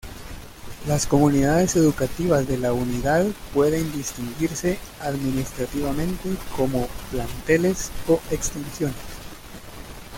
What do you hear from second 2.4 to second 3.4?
de la Unidad